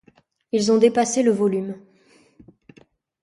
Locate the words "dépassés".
0.79-1.21